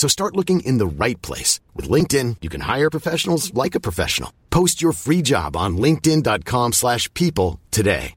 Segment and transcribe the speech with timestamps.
[0.00, 1.52] So start looking in the right place.
[1.74, 4.30] With LinkedIn, you can hire professionals like a professional.
[4.58, 8.14] Post your free job on linkedin.com slash people today.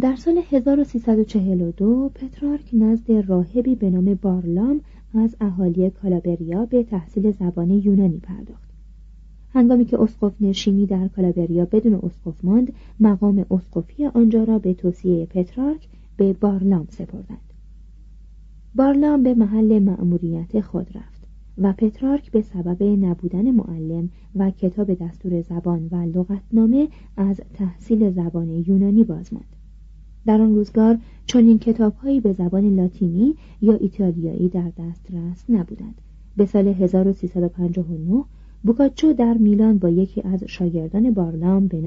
[0.00, 4.80] در سال 1342 پترارک نزد راهبی به نام بارلام
[5.14, 8.70] از اهالی کالابریا به تحصیل زبان یونانی پرداخت
[9.54, 15.26] هنگامی که اسقف نشینی در کالابریا بدون اسقف ماند مقام اسقفی آنجا را به توصیه
[15.26, 17.45] پترارک به بارلام سپردند
[18.76, 21.26] بارلام به محل مأموریت خود رفت
[21.58, 28.50] و پترارک به سبب نبودن معلم و کتاب دستور زبان و لغتنامه از تحصیل زبان
[28.50, 29.56] یونانی باز ماند.
[30.26, 36.00] در آن روزگار چنین کتابهایی به زبان لاتینی یا ایتالیایی در دسترس نبودند.
[36.36, 38.24] به سال 1359
[38.62, 41.86] بوکاچو در میلان با یکی از شاگردان بارلام به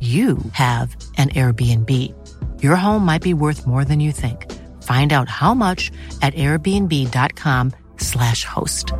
[0.00, 2.14] you have an Airbnb.
[2.62, 4.48] Your home might be worth more than you think.
[4.84, 5.90] Find out how much
[6.22, 8.94] at airbnb.com/slash host.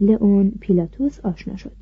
[0.00, 1.76] لئون پیلاتوس آشنا شد.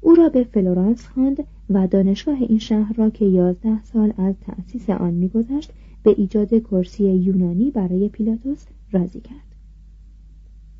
[0.00, 4.90] او را به فلورانس خواند و دانشگاه این شهر را که یازده سال از تأسیس
[4.90, 9.54] آن میگذشت به ایجاد کرسی یونانی برای پیلاتوس راضی کرد.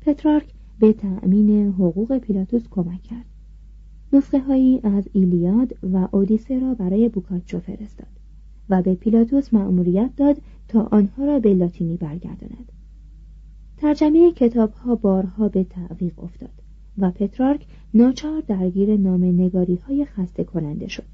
[0.01, 3.25] پترارک به تأمین حقوق پیلاتوس کمک کرد.
[4.13, 8.07] نسخه هایی از ایلیاد و اودیسه را برای بوکاچو فرستاد
[8.69, 10.37] و به پیلاتوس مأموریت داد
[10.67, 12.71] تا آنها را به لاتینی برگرداند.
[13.77, 16.61] ترجمه کتاب ها بارها به تعویق افتاد
[16.97, 21.07] و پترارک ناچار درگیر نام نگاری های خسته کننده شد.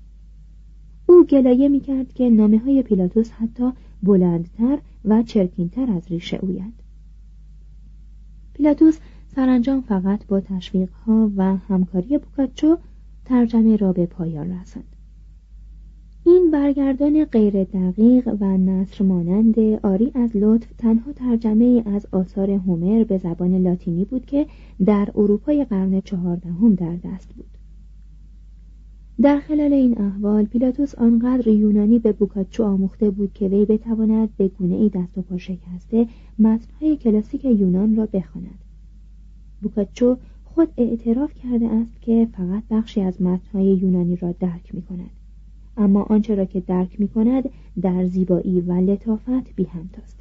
[1.10, 3.72] او گلایه می کرد که نامه های پیلاتوس حتی
[4.04, 6.84] بلندتر و چرکینتر از ریشه اویند.
[8.54, 9.00] پیلاتوس
[9.38, 12.78] سرانجام فقط با تشویق ها و همکاری بوکاچو
[13.26, 14.96] ترجمه را به پایان رساند.
[16.26, 23.04] این برگردان غیر دقیق و نصر مانند آری از لطف تنها ترجمه از آثار هومر
[23.04, 24.46] به زبان لاتینی بود که
[24.86, 27.58] در اروپای قرن چهاردهم در دست بود.
[29.22, 34.48] در خلال این احوال پیلاتوس آنقدر یونانی به بوکاچو آموخته بود که وی بتواند به
[34.48, 36.08] گونه ای دست و پا شکسته
[36.40, 38.67] متنهای کلاسیک یونان را بخواند.
[39.62, 45.10] بوکاچو خود اعتراف کرده است که فقط بخشی از متنهای یونانی را درک می کند
[45.78, 47.50] اما آنچه را که درک می کند
[47.82, 50.20] در زیبایی و لطافت بی همتاست.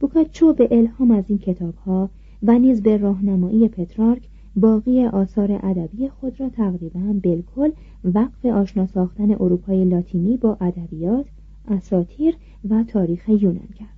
[0.00, 2.10] بوکاچو به الهام از این کتابها
[2.42, 7.70] و نیز به راهنمایی پترارک باقی آثار ادبی خود را تقریبا بالکل
[8.04, 11.26] وقف آشنا ساختن اروپای لاتینی با ادبیات
[11.68, 12.34] اساتیر
[12.70, 13.97] و تاریخ یونان کرد.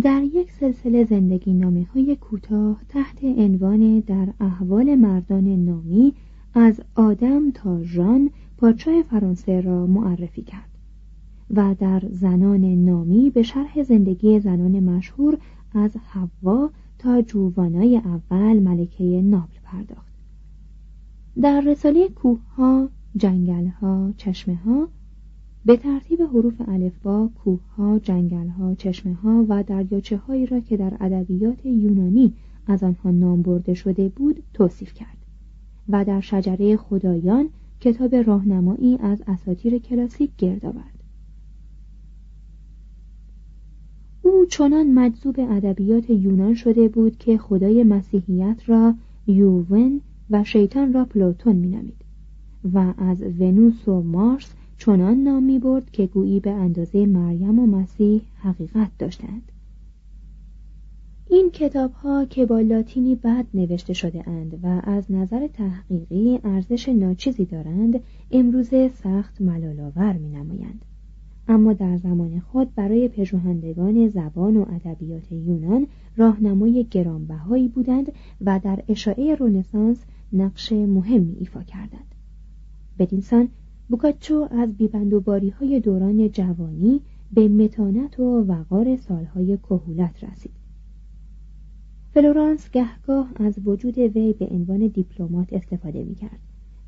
[0.00, 6.14] در یک سلسله زندگی نامه های کوتاه تحت عنوان در احوال مردان نامی
[6.54, 10.70] از آدم تا ژان پادشاه فرانسه را معرفی کرد
[11.50, 15.38] و در زنان نامی به شرح زندگی زنان مشهور
[15.74, 20.12] از حوا تا جوانای اول ملکه نابل پرداخت.
[21.42, 24.88] در رساله کوه ها، جنگل ها، چشمه ها
[25.64, 30.76] به ترتیب حروف الفبا کوه ها، جنگل ها، چشمه ها و دریاچه هایی را که
[30.76, 32.32] در ادبیات یونانی
[32.66, 35.16] از آنها نام برده شده بود توصیف کرد
[35.88, 37.48] و در شجره خدایان
[37.80, 41.04] کتاب راهنمایی از اساطیر کلاسیک گرد آورد.
[44.22, 48.94] او چنان مجذوب ادبیات یونان شده بود که خدای مسیحیت را
[49.26, 50.00] یوون
[50.30, 52.04] و شیطان را پلوتون مینامید
[52.72, 57.66] و از ونوس و مارس چنان نام می برد که گویی به اندازه مریم و
[57.66, 59.52] مسیح حقیقت داشتند
[61.28, 66.88] این کتاب ها که با لاتینی بد نوشته شده اند و از نظر تحقیقی ارزش
[66.88, 70.84] ناچیزی دارند امروزه سخت ملالآور می نمایند.
[71.48, 75.86] اما در زمان خود برای پژوهندگان زبان و ادبیات یونان
[76.16, 82.14] راهنمای گرانبهایی بودند و در اشاعه رنسانس نقش مهمی ایفا کردند
[82.98, 83.48] بدینسان
[83.92, 87.00] بوکاچو از بیبندوباری های دوران جوانی
[87.32, 90.52] به متانت و وقار سالهای کهولت رسید
[92.10, 96.38] فلورانس گهگاه از وجود وی به عنوان دیپلمات استفاده می کرد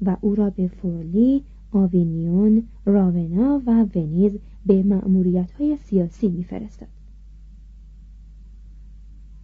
[0.02, 6.88] و او را به فورلی، آوینیون، راونا و ونیز به مأموریت های سیاسی میفرستاد.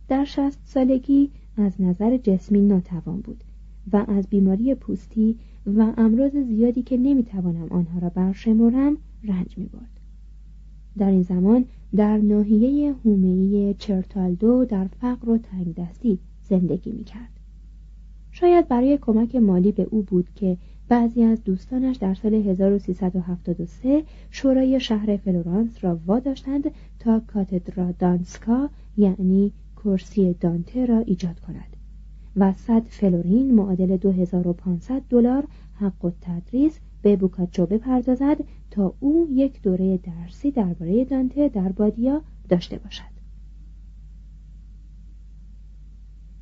[0.09, 3.45] در شست سالگی از نظر جسمی ناتوان بود
[3.93, 5.37] و از بیماری پوستی
[5.67, 10.01] و امراض زیادی که نمی‌توانم آنها را برشمرم رنج می برد.
[10.99, 11.65] در این زمان
[11.97, 17.41] در ناحیه هومهی چرتالدو در فقر و تنگدستی زندگی می کرد.
[18.33, 20.57] شاید برای کمک مالی به او بود که
[20.89, 29.53] بعضی از دوستانش در سال 1373 شورای شهر فلورانس را واداشتند تا کاتدرا دانتسکا یعنی
[29.77, 31.77] کرسی دانته را ایجاد کند
[32.37, 35.45] و 100 فلورین معادل 2500 دلار
[35.75, 38.37] حق تدریس به بوکاچو بپردازد
[38.71, 43.21] تا او یک دوره درسی درباره دانته در بادیا داشته باشد.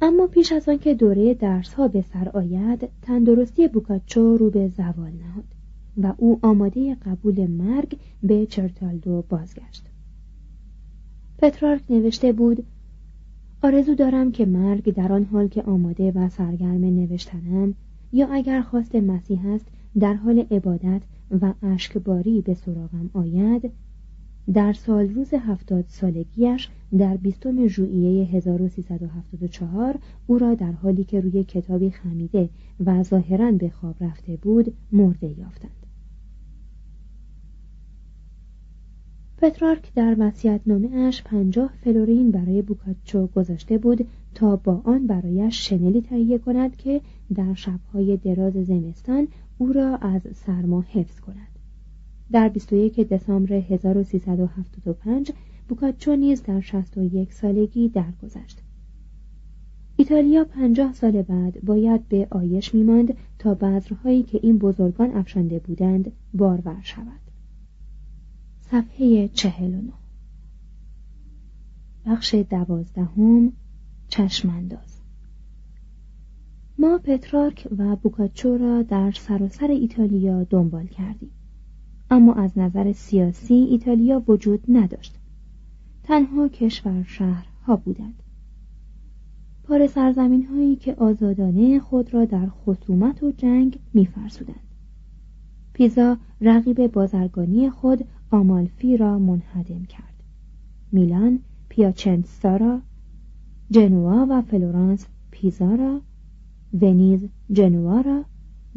[0.01, 5.13] اما پیش از آنکه دوره درس ها به سر آید تندرستی بوکاچو رو به زوال
[5.13, 5.45] نهاد
[5.97, 9.85] و او آماده قبول مرگ به چرتالدو بازگشت.
[11.39, 12.67] پترارک نوشته بود
[13.63, 17.75] آرزو دارم که مرگ در آن حال که آماده و سرگرم نوشتنم
[18.13, 19.67] یا اگر خواست مسیح است
[19.99, 21.03] در حال عبادت
[21.41, 23.71] و اشکباری به سراغم آید.
[24.53, 26.69] در سال روز هفتاد سالگیش
[26.99, 32.49] در بیستم ژوئیه 1374 او را در حالی که روی کتابی خمیده
[32.87, 35.78] و ظاهرا به خواب رفته بود مرده یافتند.
[39.41, 46.01] پترارک در وسیعتنامه اش پنجاه فلورین برای بوکاچو گذاشته بود تا با آن برایش شنلی
[46.01, 47.01] تهیه کند که
[47.35, 49.29] در شبهای دراز زمستان
[49.59, 51.59] او را از سرما حفظ کند
[52.33, 55.33] در 21 دسامبر 1375
[55.69, 58.63] بوکاچو نیز در 61 سالگی درگذشت.
[59.97, 66.13] ایتالیا پنجاه سال بعد باید به آیش میماند تا بذرهایی که این بزرگان افشانده بودند
[66.35, 67.28] بارور شود.
[68.71, 69.93] صفحه چهل و
[72.07, 73.53] بخش دوازدهم
[74.09, 75.01] چشمانداز.
[76.79, 81.31] ما پترارک و بوکاچو را در سراسر ایتالیا دنبال کردیم.
[82.11, 85.15] اما از نظر سیاسی ایتالیا وجود نداشت.
[86.03, 88.23] تنها کشور شهرها بودند.
[89.63, 94.68] پار سرزمین هایی که آزادانه خود را در خصومت و جنگ میفرسودند.
[95.79, 100.23] پیزا رقیب بازرگانی خود آمالفی را منهدم کرد.
[100.93, 102.81] میلان پیاچنتسا را
[103.71, 106.01] جنوا و فلورانس پیزا را
[106.81, 108.25] ونیز جنوا را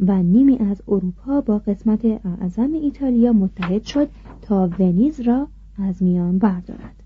[0.00, 4.08] و نیمی از اروپا با قسمت اعظم ایتالیا متحد شد
[4.42, 7.02] تا ونیز را از میان بردارد.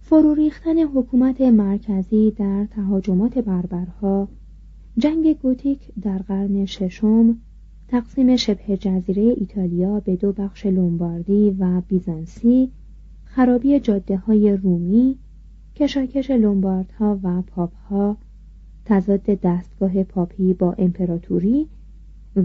[0.00, 4.28] فرو ریختن حکومت مرکزی در تهاجمات بربرها
[4.98, 7.36] جنگ گوتیک در قرن ششم
[7.88, 12.70] تقسیم شبه جزیره ایتالیا به دو بخش لومباردی و بیزانسی
[13.24, 15.18] خرابی جاده های رومی
[15.76, 18.16] کشاکش لومباردها و پاپها
[18.84, 21.68] تضاد دستگاه پاپی با امپراتوری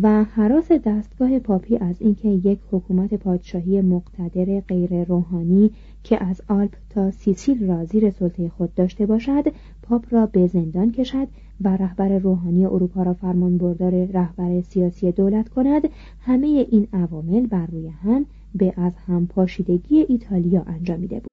[0.02, 5.72] و هراس دستگاه پاپی از اینکه یک حکومت پادشاهی مقتدر غیر روحانی
[6.04, 9.44] که از آلپ تا سیسیل را زیر سلطه خود داشته باشد
[9.82, 11.28] پاپ را به زندان کشد
[11.62, 15.90] و رهبر روحانی اروپا را فرمان بردار رهبر سیاسی دولت کند.
[16.22, 21.33] همه این عوامل بر روی هم به از هم پاشیدگی ایتالیا انجامیده بود.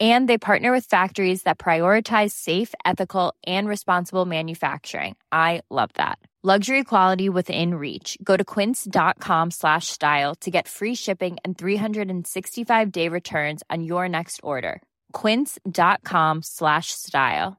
[0.00, 5.16] And they partner with factories that prioritize safe, ethical, and responsible manufacturing.
[5.32, 6.18] I love that.
[6.42, 8.18] Luxury quality within reach.
[8.22, 14.08] Go to quince.com slash style to get free shipping and 365 day returns on your
[14.08, 14.80] next order.
[15.12, 17.56] quince.com slash style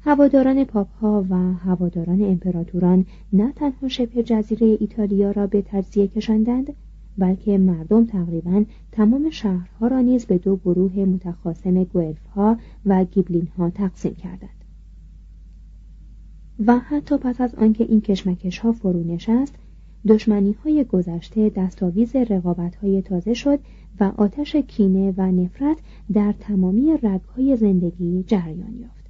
[0.00, 6.76] هواداران پاپ ها و هواداران امپراتوران نه تنها شبه جزیره ایتالیا را به تجزیه کشاندند
[7.17, 13.47] بلکه مردم تقریبا تمام شهرها را نیز به دو گروه متخاصم گوئلف ها و گیبلین
[13.57, 14.63] ها تقسیم کردند.
[16.65, 19.55] و حتی پس از آنکه این کشمکش ها فرو نشست
[20.07, 23.59] دشمنی های گذشته دستاویز رقابت های تازه شد
[23.99, 25.77] و آتش کینه و نفرت
[26.13, 29.03] در تمامی رگهای زندگی جریان یافت.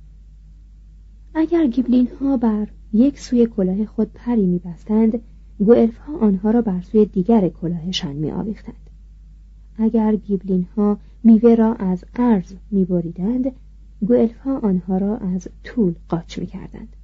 [1.35, 5.21] اگر گیبلین ها بر یک سوی کلاه خود پری میبستند
[5.63, 8.89] گوئلف ها آنها را بر سوی دیگر کلاهشان می آویختند.
[9.77, 13.51] اگر گیبلین ها میوه را از ارز می بریدند
[14.07, 16.95] گوئلف ها آنها را از طول قاچ می کردند.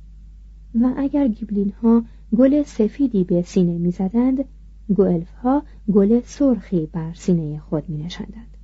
[0.82, 2.04] و اگر گیبلین ها
[2.38, 4.46] گل سفیدی به سینه می زدند
[4.96, 5.64] گوئلف ها
[5.94, 8.58] گل سرخی بر سینه خود می نشندند.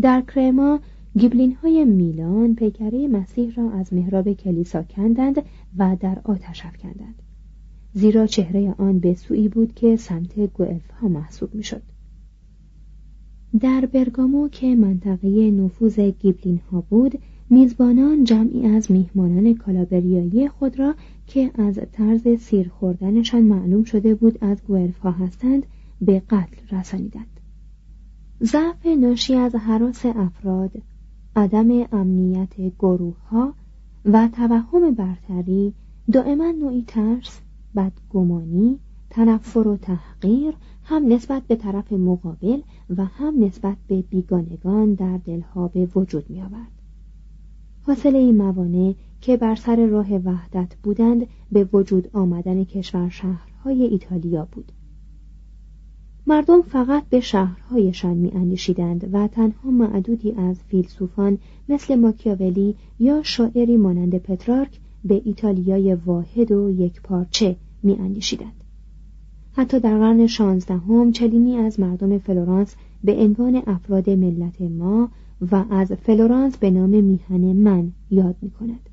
[0.00, 0.80] در کرما
[1.18, 5.42] گیبلین های میلان پیکره مسیح را از محراب کلیسا کندند
[5.78, 7.22] و در آتش افکندند.
[7.94, 11.82] زیرا چهره آن به سوی بود که سمت گوئلف محسوب می شد.
[13.60, 17.18] در برگامو که منطقه نفوذ گیبلین ها بود
[17.50, 20.94] میزبانان جمعی از میهمانان کالابریایی خود را
[21.26, 25.66] که از طرز سیر خوردنشان معلوم شده بود از گوئلف هستند
[26.00, 27.40] به قتل رسانیدند
[28.42, 30.72] ضعف ناشی از حراس افراد
[31.36, 33.54] عدم امنیت گروه ها
[34.04, 35.74] و توهم برتری
[36.12, 37.40] دائما نوعی ترس
[37.76, 38.78] بدگمانی
[39.10, 42.60] تنفر و تحقیر هم نسبت به طرف مقابل
[42.96, 46.72] و هم نسبت به بیگانگان در دلها به وجود می آورد.
[47.82, 54.48] حاصل این موانع که بر سر راه وحدت بودند به وجود آمدن کشور شهرهای ایتالیا
[54.52, 54.72] بود.
[56.26, 63.76] مردم فقط به شهرهایشان می اندیشیدند و تنها معدودی از فیلسوفان مثل ماکیاولی یا شاعری
[63.76, 68.64] مانند پترارک به ایتالیای واحد و یک پارچه می اندیشیدند.
[69.52, 75.10] حتی در قرن شانزدهم چلینی از مردم فلورانس به عنوان افراد ملت ما
[75.52, 78.90] و از فلورانس به نام میهن من یاد می کند.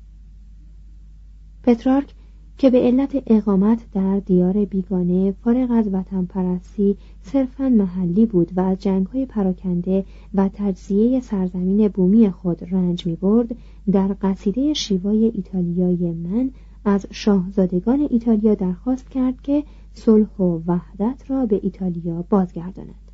[1.62, 2.14] پترارک
[2.58, 8.60] که به علت اقامت در دیار بیگانه فارغ از وطن پرستی صرفا محلی بود و
[8.60, 13.56] از جنگ های پراکنده و تجزیه سرزمین بومی خود رنج می برد
[13.92, 16.50] در قصیده شیوای ایتالیای من
[16.84, 23.12] از شاهزادگان ایتالیا درخواست کرد که صلح و وحدت را به ایتالیا بازگرداند.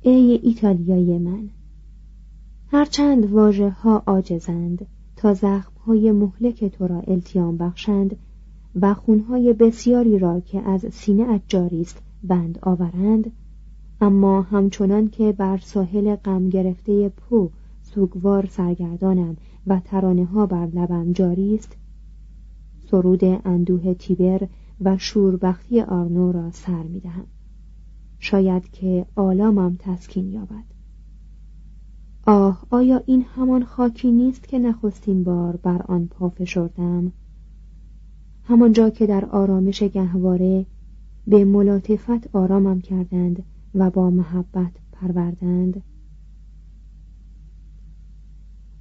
[0.00, 1.50] ای ایتالیای من
[2.66, 8.16] هرچند واژه ها آجزند تا زخم های مهلک تو را التیام بخشند
[8.80, 13.32] و خونهای بسیاری را که از سینه جاری است بند آورند
[14.00, 17.50] اما همچنان که بر ساحل غم گرفته پو
[17.82, 21.76] سوگوار سرگردانم و ترانه ها بر لبم جاری است
[22.90, 24.48] سرود اندوه تیبر
[24.80, 27.26] و شوربختی آرنو را سر می دهم.
[28.18, 30.79] شاید که آلامم تسکین یابد
[32.30, 37.12] آه آیا این همان خاکی نیست که نخستین بار بر آن پا فشردم؟
[38.44, 40.66] همانجا که در آرامش گهواره
[41.26, 43.42] به ملاطفت آرامم کردند
[43.74, 45.82] و با محبت پروردند.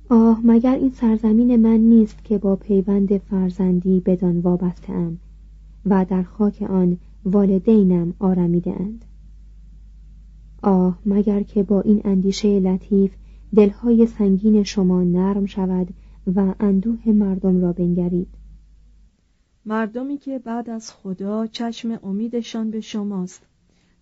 [0.09, 5.11] آه مگر این سرزمین من نیست که با پیوند فرزندی بدان وابسته
[5.85, 9.05] و در خاک آن والدینم آرمیده اند
[10.61, 13.11] آه مگر که با این اندیشه لطیف
[13.55, 15.87] دلهای سنگین شما نرم شود
[16.35, 18.27] و اندوه مردم را بنگرید.
[19.65, 23.45] مردمی که بعد از خدا چشم امیدشان به شماست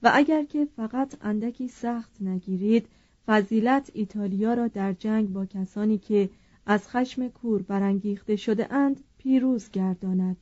[0.04, 2.88] و اگر که فقط اندکی سخت نگیرید
[3.26, 6.30] فضیلت ایتالیا را در جنگ با کسانی که
[6.66, 10.38] از خشم کور برانگیخته شده اند پیروز گرداند.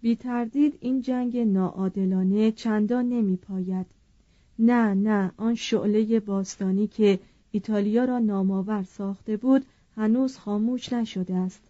[0.00, 3.86] بی تردید این جنگ ناعادلانه چندان نمی پاید
[4.58, 7.18] نه نه آن شعله باستانی که
[7.50, 9.62] ایتالیا را نامآور ساخته بود
[9.96, 11.62] هنوز خاموش نشده است.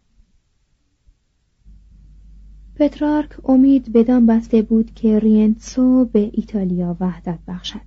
[2.75, 7.81] پترارک امید بدان بسته بود که رینتسو به ایتالیا وحدت بخشد.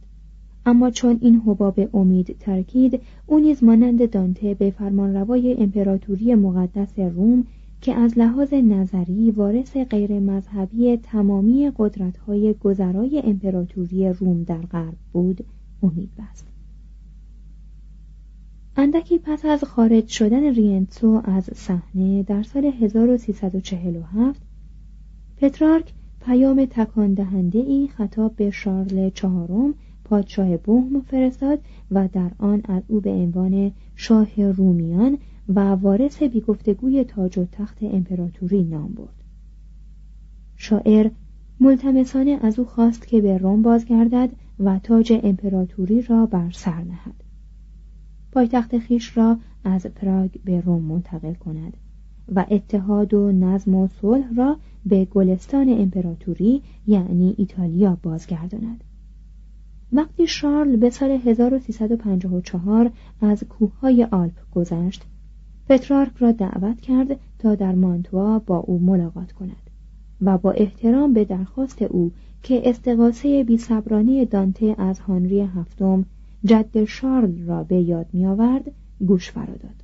[0.66, 7.48] اما چون این حباب امید ترکید او نیز مانند دانته به فرمانروای امپراتوری مقدس روم
[7.82, 15.46] که از لحاظ نظری وارث غیر مذهبی تمامی قدرت‌های گذرای امپراتوری روم در غرب بود
[15.84, 16.53] امید بست.
[18.78, 24.42] اندکی پس از خارج شدن رینتسو از صحنه در سال 1347
[25.38, 25.94] پترارک
[26.26, 31.60] پیام تکان دهنده ای خطاب به شارل چهارم پادشاه بوهم فرستاد
[31.92, 35.18] و در آن از او به عنوان شاه رومیان
[35.50, 39.24] و وارث بیگفتگوی تاج و تخت امپراتوری نام برد.
[40.56, 41.10] شاعر
[41.60, 47.23] ملتمسانه از او خواست که به روم بازگردد و تاج امپراتوری را بر سر نهد.
[48.34, 51.78] پایتخت خیش را از پراگ به روم منتقل کند
[52.36, 58.84] و اتحاد و نظم و صلح را به گلستان امپراتوری یعنی ایتالیا بازگرداند.
[59.94, 62.92] وقتی شارل به سال 1354
[63.22, 65.06] از کوههای آلپ گذشت
[65.70, 69.70] پترارک را دعوت کرد تا در مانتوا با او ملاقات کند
[70.22, 72.12] و با احترام به درخواست او
[72.44, 76.06] که استقاسه بیصبرانه دانته از هانری هفتم
[76.46, 78.72] جد شارل را به یاد می آورد
[79.08, 79.84] گوش فراداد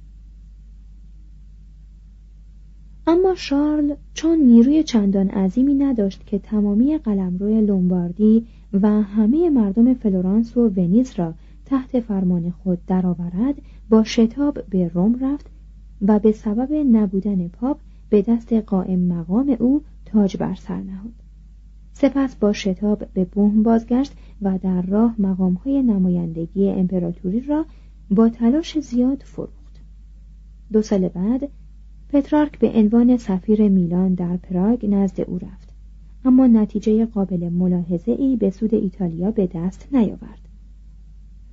[3.07, 10.57] اما شارل چون نیروی چندان عظیمی نداشت که تمامی قلمرو لومباردی و همه مردم فلورانس
[10.57, 11.33] و ونیز را
[11.65, 15.49] تحت فرمان خود درآورد با شتاب به روم رفت
[16.01, 21.18] و به سبب نبودن پاپ به دست قائم مقام او تاج بر سر نهاد.
[21.93, 27.65] سپس با شتاب به بوهم بازگشت و در راه مقامهای نمایندگی امپراتوری را
[28.11, 29.81] با تلاش زیاد فروخت.
[30.71, 31.49] دو سال بعد
[32.09, 35.73] پترارک به عنوان سفیر میلان در پراگ نزد او رفت.
[36.25, 40.39] اما نتیجه قابل ملاحظه ای به سود ایتالیا به دست نیاورد.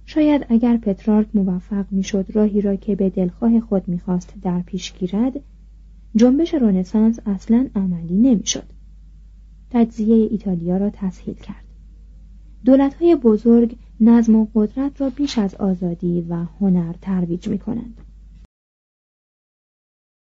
[0.07, 5.33] شاید اگر پترارک موفق می‌شد راهی را که به دلخواه خود می‌خواست در پیش گیرد
[6.16, 8.76] جنبش رنسانس اصلا عملی نمی‌شد.
[9.77, 11.65] تجزیه ایتالیا را تسهیل کرد
[12.65, 18.01] دولتهای بزرگ نظم و قدرت را بیش از آزادی و هنر ترویج می کنند.